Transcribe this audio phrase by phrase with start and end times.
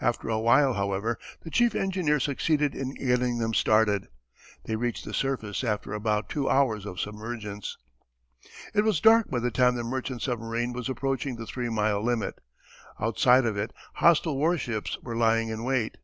[0.00, 4.08] After a while, however, the chief engineer succeeded in getting them started.
[4.64, 7.76] They reached the surface after about two hours of submergence.
[8.74, 12.40] It was dark by the time the merchant submarine was approaching the three mile limit.
[12.98, 15.96] Outside of it hostile warships were lying in wait.